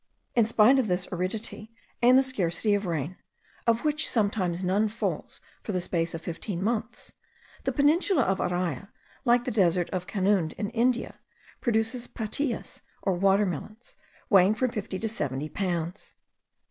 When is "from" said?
14.55-14.71